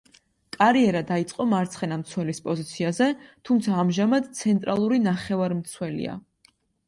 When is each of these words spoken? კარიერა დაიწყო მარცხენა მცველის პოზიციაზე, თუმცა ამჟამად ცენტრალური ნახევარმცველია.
კარიერა 0.55 1.01
დაიწყო 1.09 1.45
მარცხენა 1.51 1.99
მცველის 2.03 2.39
პოზიციაზე, 2.47 3.09
თუმცა 3.49 3.77
ამჟამად 3.83 4.31
ცენტრალური 4.41 4.99
ნახევარმცველია. 5.05 6.17